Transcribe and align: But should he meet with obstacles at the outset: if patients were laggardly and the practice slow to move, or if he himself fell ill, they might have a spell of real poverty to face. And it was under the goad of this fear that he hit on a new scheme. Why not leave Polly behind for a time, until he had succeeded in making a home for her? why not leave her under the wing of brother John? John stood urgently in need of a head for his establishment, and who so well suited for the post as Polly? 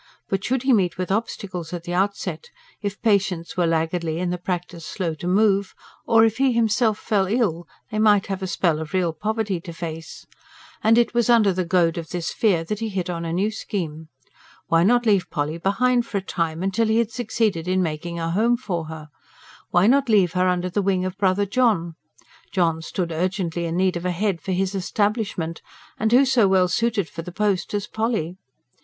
But 0.29 0.43
should 0.43 0.63
he 0.63 0.73
meet 0.73 0.97
with 0.97 1.11
obstacles 1.11 1.73
at 1.73 1.83
the 1.83 1.93
outset: 1.93 2.49
if 2.81 2.99
patients 3.03 3.55
were 3.55 3.67
laggardly 3.67 4.17
and 4.19 4.33
the 4.33 4.39
practice 4.39 4.83
slow 4.83 5.13
to 5.13 5.27
move, 5.27 5.75
or 6.07 6.25
if 6.25 6.37
he 6.39 6.53
himself 6.53 6.97
fell 6.97 7.27
ill, 7.27 7.67
they 7.91 7.99
might 7.99 8.25
have 8.25 8.41
a 8.41 8.47
spell 8.47 8.79
of 8.79 8.95
real 8.95 9.13
poverty 9.13 9.61
to 9.61 9.71
face. 9.71 10.25
And 10.83 10.97
it 10.97 11.13
was 11.13 11.29
under 11.29 11.53
the 11.53 11.65
goad 11.65 11.99
of 11.99 12.09
this 12.09 12.33
fear 12.33 12.63
that 12.63 12.79
he 12.79 12.89
hit 12.89 13.11
on 13.11 13.25
a 13.25 13.31
new 13.31 13.51
scheme. 13.51 14.07
Why 14.69 14.81
not 14.81 15.05
leave 15.05 15.29
Polly 15.29 15.59
behind 15.59 16.07
for 16.07 16.17
a 16.17 16.21
time, 16.21 16.63
until 16.63 16.87
he 16.87 16.97
had 16.97 17.11
succeeded 17.11 17.67
in 17.67 17.83
making 17.83 18.17
a 18.19 18.31
home 18.31 18.57
for 18.57 18.85
her? 18.85 19.09
why 19.69 19.85
not 19.85 20.09
leave 20.09 20.33
her 20.33 20.47
under 20.47 20.71
the 20.71 20.81
wing 20.81 21.05
of 21.05 21.15
brother 21.19 21.45
John? 21.45 21.93
John 22.51 22.81
stood 22.81 23.11
urgently 23.11 23.65
in 23.65 23.77
need 23.77 23.95
of 23.95 24.05
a 24.07 24.09
head 24.11 24.41
for 24.41 24.51
his 24.51 24.73
establishment, 24.73 25.61
and 25.99 26.11
who 26.11 26.25
so 26.25 26.47
well 26.47 26.67
suited 26.67 27.07
for 27.07 27.21
the 27.21 27.31
post 27.31 27.75
as 27.75 27.85
Polly? 27.85 28.37